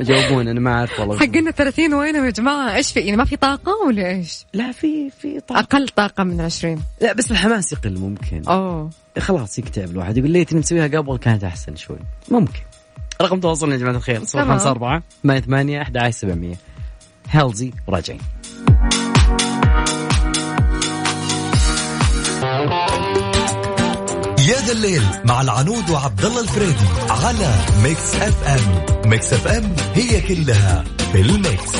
[0.00, 1.18] جاوبون أنا ما أعرف والله.
[1.18, 5.10] حقنا الثلاثين وينهم يا جماعة؟ إيش في؟ يعني ما في طاقة ولا إيش؟ لا في
[5.10, 5.58] في طاقة.
[5.60, 8.42] أقل طاقة من عشرين لا بس الحماس يقل ممكن.
[8.48, 8.90] أوه.
[9.18, 10.16] خلاص يكتئب الواحد.
[10.16, 11.98] يقول ليتني مسويها قبل كانت أحسن شوي.
[12.30, 12.60] ممكن.
[13.22, 16.56] رقم تواصلنا يا جماعة الخير 054 88 11700
[17.30, 18.20] هيلزي وراجعين
[24.48, 27.50] يا ذا الليل مع العنود وعبد الله الفريدي على
[27.82, 29.10] Mix FM.
[29.10, 31.72] Mix FM هي كلها في ال mix.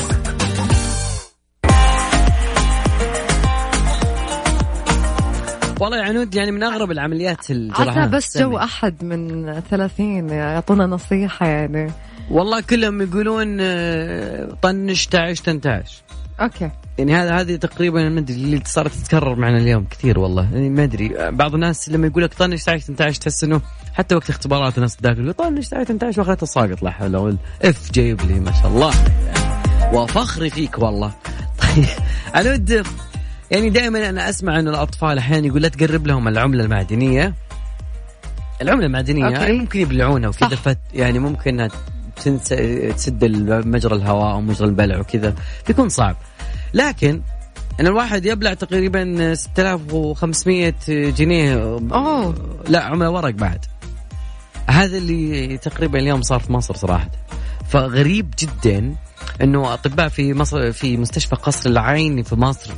[5.79, 8.57] والله يا عنود يعني من أغرب العمليات الجراحات عسى بس جو.
[8.57, 11.91] أحد من ثلاثين يعطونا نصيحة يعني.
[12.31, 16.03] والله كلهم يقولون آه، طنش تعش تنتعش.
[16.41, 16.69] okay.
[16.97, 20.49] يعني هذا هذه تقريبا ما أدري اللي صارت تتكرر معنا اليوم كثير والله.
[20.53, 21.31] يعني ما أدري.
[21.31, 23.61] بعض الناس لما يقول لك طنش تعش تنتعش تحس إنه
[23.93, 27.91] حتى وقت اختبارات الناس تذاكر يقول طنش تعش تنتعش وآخرتها ساقط لا حول ولا F
[27.91, 28.93] جايب لي ما شاء الله.
[29.93, 31.11] وفخري فيك والله.
[31.61, 31.85] طيب
[32.33, 32.85] عنود
[33.51, 37.33] يعني دائما أنا أسمع إنه الأطفال أحيانا يقول لا تقرب لهم العملة المعدنية.
[38.61, 39.35] العملة المعدنية okay.
[39.35, 40.55] يعني ممكن يبلعونها وكذا.
[40.55, 41.69] فت يعني ممكن
[42.23, 42.47] تنس...
[42.95, 43.25] تسد
[43.67, 45.35] مجرى الهواء أو مجرى البلع وكذا.
[45.67, 46.15] بيكون صعب.
[46.73, 47.21] لكن
[47.79, 51.55] إن الواحد يبلع تقريبا 6500 جنيه
[51.93, 52.35] أوه.
[52.67, 53.65] لا عملة ورق بعد
[54.67, 57.09] هذا اللي تقريبا اليوم صار في مصر صراحة
[57.69, 58.95] فغريب جدا
[59.41, 62.71] إنه أطباء في مصر في مستشفى قصر العين في مصر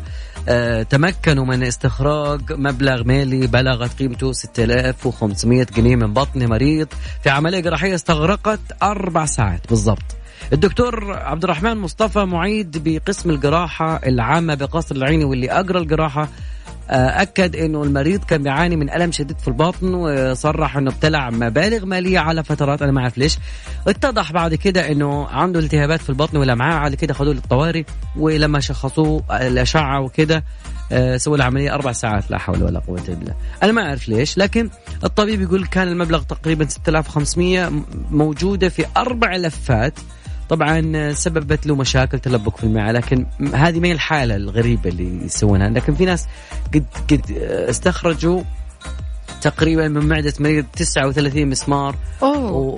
[0.49, 6.87] آه تمكنوا من استخراج مبلغ مالي بلغت قيمته 6500 جنيه من بطن مريض
[7.23, 10.20] في عملية جراحية استغرقت أربع ساعات بالضبط.
[10.53, 16.27] الدكتور عبد الرحمن مصطفى معيد بقسم الجراحة العامة بقصر العيني واللي أجرى الجراحة
[16.89, 21.85] آه، أكد إنه المريض كان بيعاني من ألم شديد في البطن وصرح إنه ابتلع مبالغ
[21.85, 23.37] مالية على فترات أنا ما أعرف ليش.
[23.87, 27.83] اتضح بعد كده إنه عنده التهابات في البطن والأمعاء على كده خذوه للطوارئ
[28.17, 30.43] ولما شخصوه الأشعة وكده
[30.91, 33.33] آه، سووا العملية أربع ساعات لا حول ولا قوة إلا بالله.
[33.63, 34.69] أنا ما أعرف ليش لكن
[35.03, 37.71] الطبيب يقول كان المبلغ تقريبا 6500
[38.11, 39.93] موجودة في أربع لفات
[40.51, 45.69] طبعا سببت له مشاكل تلبك في المعده لكن هذه ما هي الحالة الغريبة اللي يسوونها
[45.69, 46.27] لكن في ناس
[46.73, 47.31] قد قد
[47.69, 48.41] استخرجوا
[49.41, 51.95] تقريبا من معدة مريض 39 مسمار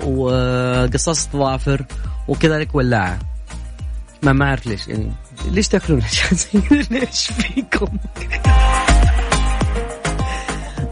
[0.06, 1.84] وقصص ظافر
[2.28, 3.18] وكذلك ولاعة
[4.22, 5.12] ما ما أعرف ليش يعني
[5.50, 6.02] ليش تأكلون؟
[6.90, 7.88] ليش فيكم؟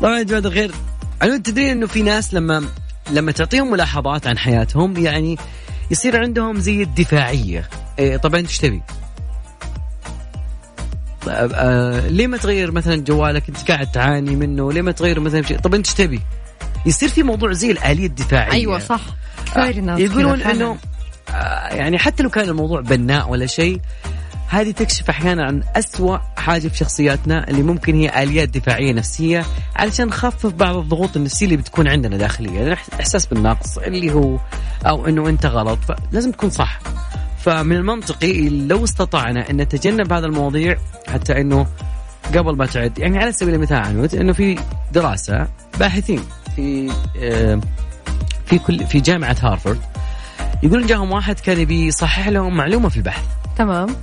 [0.00, 0.74] طبعا يا جماعة الخير
[1.20, 2.64] تدرين إنه في ناس لما
[3.10, 5.38] لما تعطيهم ملاحظات عن حياتهم يعني
[5.92, 7.68] يصير عندهم زي الدفاعية.
[7.98, 8.83] إيه طبعا انت إيش تبي؟
[11.28, 14.72] آه، آه، ليه ما تغير مثلا جوالك؟ أنت قاعد تعاني منه.
[14.72, 16.20] ليه ما تغير مثلا شيء؟ طب أنت إيش تبي؟
[16.87, 18.52] يصير في موضوع زي الآلية الدفاعية.
[18.52, 19.00] أيوه صح.
[19.57, 20.42] ناس يقولون.
[20.42, 20.78] إنه
[21.28, 23.81] آه، يعني حتى لو كان الموضوع بناء ولا شيء
[24.52, 29.44] هذه تكشف أحيانا عن أسوأ حاجة في شخصياتنا اللي ممكن هي آليات دفاعية نفسية
[29.76, 34.38] علشان نخفف بعض الضغوط النفسية اللي بتكون عندنا داخليا إحساس بالنقص اللي هو
[34.86, 36.80] أو إنه أنت غلط فلازم تكون صح.
[37.38, 40.76] فمن المنطقي لو استطعنا أن نتجنب هذا المواضيع
[41.08, 41.66] حتى إنه
[42.34, 44.58] قبل ما تعد يعني على سبيل المثال إنه في
[44.92, 45.46] دراسة
[45.78, 46.20] باحثين
[46.56, 46.90] في
[48.46, 49.80] في كل في جامعة هارفارد
[50.62, 53.24] يقولون جاهم واحد كان يبي يصحح لهم معلومة في البحث.
[53.56, 53.96] تمام.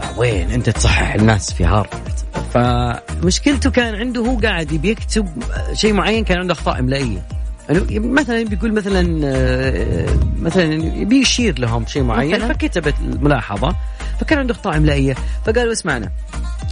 [0.00, 2.16] فوين؟ أنت تصحح الناس في هارفارد
[2.54, 5.28] فمشكلته كان عنده هو قاعد يبي يكتب
[5.72, 7.22] شيء معين كان عنده أخطاء إملائية.
[7.68, 12.34] يعني مثلا بيقول مثلا آه، مثلا يبي يشير لهم شيء معين.
[12.34, 13.76] مثلاً؟ فكتبت الملاحظة
[14.20, 15.14] فكان عنده أخطاء إملائية.
[15.46, 16.12] فقالوا اسمعنا.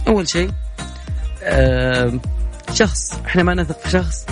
[0.07, 0.49] أول شيء
[1.43, 2.13] آه،
[2.73, 4.25] شخص إحنا ما نثق في شخص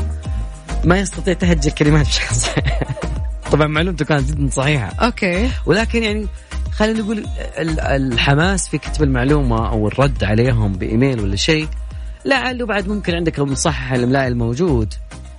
[0.83, 2.81] ما يستطيع تهجئ الكلمات صحيح
[3.51, 4.87] طبعا معلومته كانت جدا صحيحة.
[4.87, 5.49] أوكي.
[5.65, 6.27] ولكن يعني
[6.75, 7.25] خلينا نقول
[7.57, 11.67] ال- الحماس في كتب المعلومة أو الرد عليهم بإيميل ولا شيء
[12.25, 14.93] لعله بعد ممكن عندك المصحح الاملائي الموجود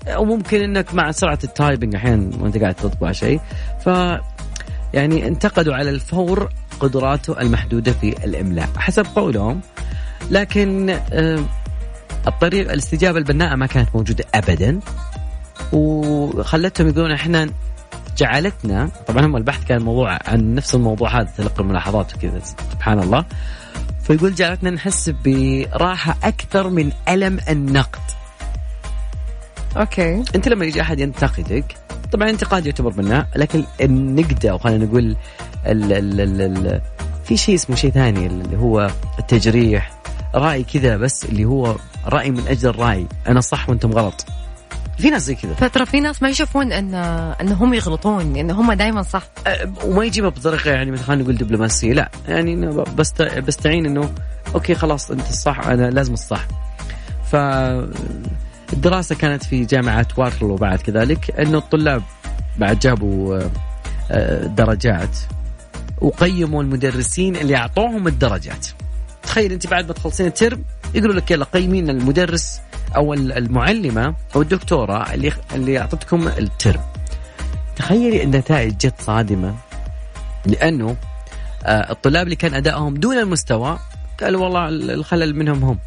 [0.07, 3.40] أو ممكن إنك مع سرعة التايبنج أحيانا وأنت قاعد تطبع شيء.
[3.85, 3.87] ف
[4.94, 6.49] يعني انتقدوا على الفور
[6.81, 9.61] قدراته المحدودة في الإملاء حسب قولهم.
[10.31, 11.44] لكن آه،
[12.27, 14.81] الطريق الاستجابة البناءة ما كانت موجودة ابدا
[15.73, 17.51] وخلتهم يقولون إحنا
[18.16, 22.40] جعلتنا طبعا هم البحث كان موضوع عن نفس الموضوع هذا تلقي الملاحظات وكذا
[22.72, 23.24] سبحان الله.
[24.03, 28.00] فيقول جعلتنا نحس براحة أكثر من ألم النقد.
[29.77, 30.24] أوكي.
[30.35, 31.77] أنت لما يجي أحد ينتقدك
[32.12, 35.16] طبعا الانتقاد يعتبر بناء لكن النقد أو خلينا نقول
[35.66, 36.81] ال ال ال ال
[37.24, 39.92] في شيء اسمه شيء ثاني اللي هو التجريح.
[40.35, 43.07] رأي كذا بس اللي هو رأي من أجل الرأي.
[43.29, 44.27] أنا صح وأنتم غلط.
[44.98, 45.54] في ناس زي كذا.
[45.54, 46.94] فترى في ناس ما يشوفون ان
[47.40, 49.22] أن هم يغلطون أن هم دائما صح.
[49.46, 51.92] أه، وما يجيبها بطريقة يعني مثل خلينا نقول دبلوماسية.
[51.92, 52.57] لا يعني
[52.96, 54.11] بست بستعين إنه
[54.55, 56.46] okay خلاص أنت الصح أنا لازم الصح.
[57.33, 57.37] ف
[58.72, 62.02] الدراسة كانت في جامعة وارلو بعد كذلك إنه الطلاب
[62.59, 63.50] بعد جابوا آه،
[64.11, 65.16] آه، درجات.
[66.00, 68.66] وقيموا المدرسين اللي أعطوهم الدرجات.
[69.22, 72.61] تخيل أنت بعد ما تخلصين الترم يقولوا لك يلا قيمين المدرس
[72.96, 76.80] أو المعلمة أو الدكتورة اللي اللي أعطتكم الترم.
[77.76, 79.55] تخيلي النتائج جت صادمة
[80.47, 80.97] لأنه
[81.64, 83.78] آه، الطلاب اللي كان أدائهم دون المستوى
[84.20, 85.78] قالوا والله الخلل منهم هم.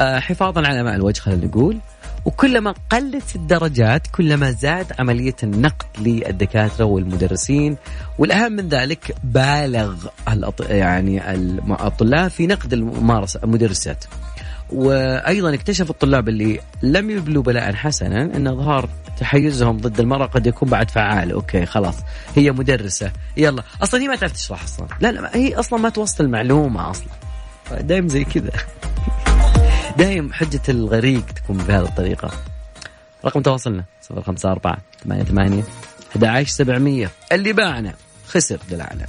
[0.00, 1.78] آه، حفاظا على ماء الوجه خلينا نقول.
[2.24, 7.76] وكلما قلت الدرجات كلما زاد عملية النقد للدكاترة والمدرسين.
[8.18, 9.94] والأهم من ذلك بالغ
[10.60, 11.34] يعني
[11.70, 14.04] الطلاب في نقد الممارسة المدرسات.
[14.72, 18.88] وأيضا اكتشف الطلاب اللي لم يبلوا بلاء حسنا أن اظهار
[19.20, 21.32] تحيزهم ضد المرأة قد يكون بعد فعال.
[21.32, 21.96] أوكي خلاص.
[22.36, 23.12] هي مدرسة.
[23.36, 23.62] يلا.
[23.82, 24.86] أصلا هي ما تعرف تشرح أصلا.
[25.00, 27.08] لا لا هي أصلا ما توصل المعلومة أصلا.
[27.80, 28.50] دايم زي كذا.
[29.98, 32.30] دايم حجة الغريق تكون بهذه الطريقة.
[33.24, 35.64] رقم تواصلنا 054 88
[36.16, 37.94] 11700 اللي باعنا
[38.26, 39.06] خسر دلعنا.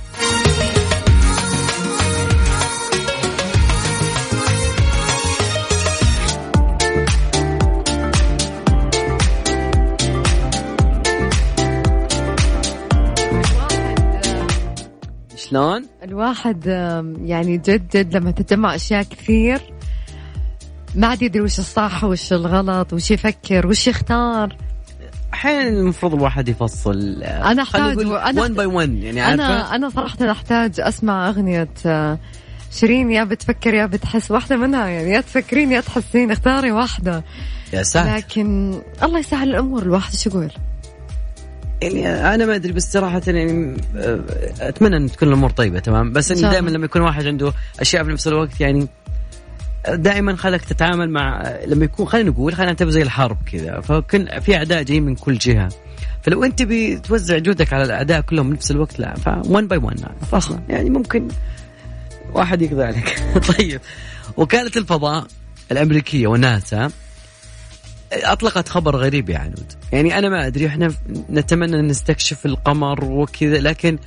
[15.35, 16.65] شلون؟ الواحد
[17.21, 19.61] يعني جد جد لما تتجمع أشياء كثير
[20.95, 24.55] ما عاد يدري وش الصح وش الغلط وش يفكر وش يختار.
[25.33, 27.23] أحيانا المفروض الواحد يفصل.
[27.23, 32.19] أنا أحتاج- أنا- 1 باي 1 يعني أنا أنا صراحة أحتاج أسمع أغنية آه،
[32.71, 37.23] شيرين يا بتفكر يا بتحس واحدة منها يعني يا تفكرين يا تحسين اختاري واحدة.
[37.73, 38.15] يا ساتر.
[38.15, 40.51] لكن الله يسهل الأمور الواحد شو يقول؟
[41.81, 44.19] يعني أنا ما أدري بس صراحة يعني آه،
[44.61, 46.69] أتمنى إن تكون الأمور طيبة تمام؟ بس اني دائما.
[46.69, 48.87] لما يكون واحد عنده أشياء في نفس الوقت يعني
[49.89, 53.81] دائما خلك تتعامل مع لما يكون خلينا نقول خلينا نعتبر زي الحرب كذا.
[53.81, 55.69] فكن في أعداء جايين من كل جهة.
[56.21, 59.15] فلو أنت بتوزع جهدك على الأعداء كلهم بنفس الوقت لا.
[59.15, 59.99] ف 1 باي 1
[60.31, 61.27] فاصلا يعني ممكن
[62.33, 63.23] واحد يقضي عليك.
[63.57, 63.81] طيب.
[64.37, 65.27] وكالة الفضاء
[65.71, 66.91] الأمريكية وناسا
[68.13, 69.73] أطلقت خبر غريب يا عنود.
[69.91, 70.93] يعني أنا ما أدري إحنا
[71.29, 73.97] نتمنى نستكشف القمر وكذا لكن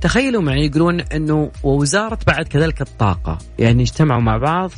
[0.00, 3.38] تخيلوا معي يقولون إنه ووزارة بعد كذلك الطاقة.
[3.58, 4.70] يعني اجتمعوا مع بعض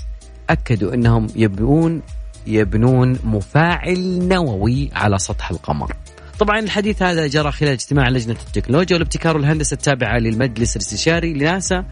[0.53, 2.03] اكدوا أنهم يبنون
[2.47, 5.93] يبنون مفاعل نووي على سطح القمر.
[6.39, 11.85] طبعا الحديث هذا جرى خلال اجتماع لجنة التكنولوجيا والابتكار والهندسه التابعه للمجلس الاستشاري لناسا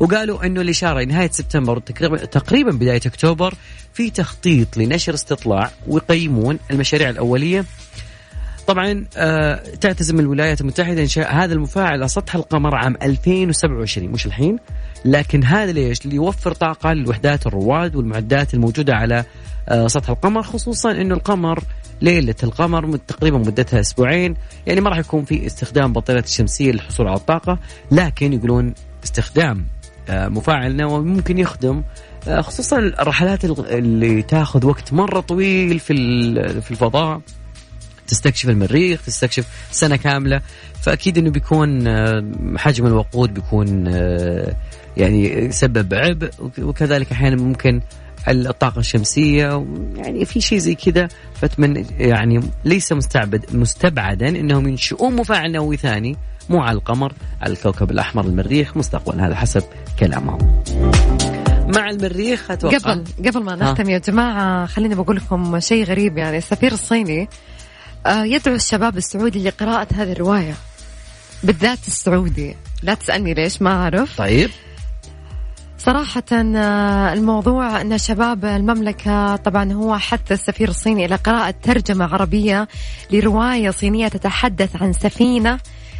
[0.00, 3.54] وقالوا أنه الإشارة نهايه سبتمبر تقريبا بداية أكتوبر
[3.92, 7.64] في تخطيط لنشر استطلاع ويقيمون المشاريع الأولية.
[8.66, 14.58] طبعا آه تعتزم الولايات المتحدة إنشاء هذا المفاعل على سطح القمر عام 2027 مش الحين.
[15.04, 19.24] لكن هذا ليش؟ ليوفر طاقة للوحدات الرواد والمعدات الموجودة على
[19.68, 21.64] آه سطح القمر خصوصا إنه القمر
[22.02, 24.36] ليلة القمر تقريبا مدتها أسبوعين
[24.66, 27.58] يعني ما راح يكون في استخدام بطاريات الشمسية للحصول على الطاقة
[27.90, 28.74] لكن يقولون
[29.04, 29.66] استخدام
[30.08, 31.82] آه، مفاعل نووي ممكن يخدم
[32.28, 35.94] آه، خصوصا الرحلات اللي تاخذ وقت مرة طويل في
[36.60, 37.20] في الفضاء
[38.06, 40.40] تستكشف المريخ تستكشف سنة كاملة.
[40.82, 42.24] فأكيد إنه بيكون آه،
[42.56, 44.56] حجم الوقود بيكون آه،
[44.96, 47.80] يعني يسبب عبء وك- وكذلك أحيانا ممكن
[48.28, 51.08] الطاقة الشمسية يعني في شيء زي كذا.
[51.34, 56.16] فأتمنى يعني ليس مستعبد مستبعدا إنهم ينشئون مفاعل نووي ثاني
[56.50, 59.26] مو على القمر على الكوكب الأحمر المريخ مستقبلا.
[59.26, 59.62] هذا حسب
[59.98, 60.62] كلامهم.
[61.76, 66.18] مع المريخ أتوقع قبل قبل ما نختم يا جماعة خليني بقول لكم شيء غريب.
[66.18, 67.28] يعني السفير الصيني
[68.06, 70.54] يدعو الشباب السعودي لقراءة هذه الرواية
[71.42, 72.56] بالذات السعودي.
[72.82, 74.18] لا تسألني ليش ما أعرف.
[74.18, 74.50] طيب.
[75.78, 82.68] صراحة آه، الموضوع أن شباب المملكة طبعا هو حث السفير الصيني إلى قراءة ترجمة عربية
[83.10, 85.58] لرواية صينية تتحدث عن سفينة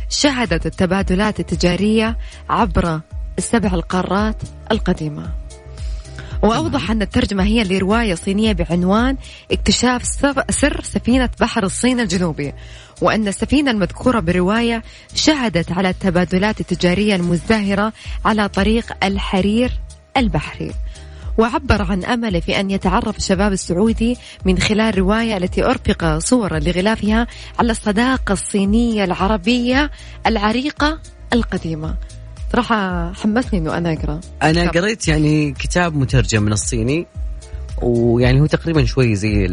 [0.09, 2.19] شهدت التبادلات التجارية
[2.51, 3.01] عبر
[3.39, 4.37] السبع القارات
[4.71, 5.42] القديمة.
[6.43, 9.17] وأوضح أن الترجمة هي لرواية صينية بعنوان
[9.53, 10.05] اكتشاف
[10.51, 12.53] سر- سفينة بحر الصين الجنوبي
[13.03, 14.83] وأن السفينة المذكورة بالرواية
[15.15, 17.93] شهدت على التبادلات التجارية المزدهرة
[18.25, 19.71] على طريق الحرير
[20.17, 20.73] البحري.
[21.39, 27.27] وعبر عن أمله في أن يتعرف الشباب السعودي من خلال رواية التي أرفق صورا لغلافها
[27.59, 29.91] على الصداقة الصينية العربية
[30.27, 30.99] العريقة
[31.33, 31.95] القديمة.
[32.53, 34.21] صراحة حمسني أنه أنا أقرأ
[34.63, 34.83] كتاب.
[34.83, 37.07] قريت يعني كتاب مترجم من الصيني
[37.83, 39.49] ويعني هو تقريبا شوي زي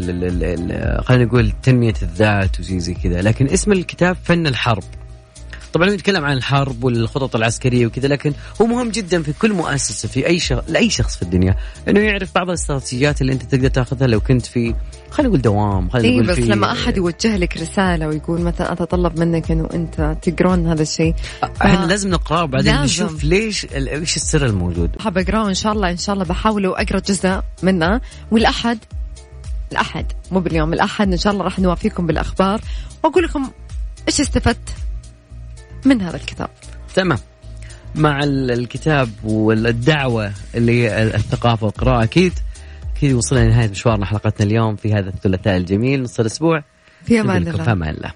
[1.02, 4.84] خلينا نقول تنمية الذات وزي زي كذا لكن اسم الكتاب فن الحرب
[5.72, 10.08] طبعا هو يتكلم عن الحرب والخطط العسكرية وكذا لكن هو مهم جدا في كل مؤسسة
[10.08, 11.56] في أي شخص لأي شخص في الدنيا
[11.88, 14.74] إنه يعرف بعض الأستراتيجيات اللي أنت تقدر تاخذها لو كنت في
[15.10, 18.72] خلينا نقول دوام خلينا اي نقول بس في لما أحد يوجه لك رسالة ويقول مثلا
[18.72, 21.14] أتطلب منك إنه أنت تقرون هذا الشيء
[21.62, 22.84] إحنا لازم نقراه وبعدين لازم.
[22.84, 24.96] نشوف ليش إيش السر الموجود.
[25.00, 28.00] حاب اقراه إن شاء الله إن شاء الله بحاول واقرا جزء منه.
[28.30, 28.78] والأحد
[29.72, 32.60] الأحد مو باليوم الأحد إن شاء الله راح نوافيكم بالأخبار
[33.04, 33.50] وأقول لكم
[34.08, 34.68] إيش استفدت.
[35.84, 36.48] من هذا الكتاب.
[36.94, 37.18] تمام.
[37.94, 42.32] مع ال- الكتاب والدعوة اللي الثقافة والقراءة أكيد
[42.96, 46.02] أكيد وصلنا لنهاية مشوارنا حلقتنا اليوم في هذا الثلاثاء الجميل.
[46.02, 46.62] نص الأسبوع.
[47.04, 47.64] في لكم الله.
[47.64, 48.12] في أمان الله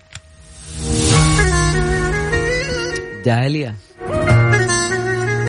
[3.24, 3.74] داليا.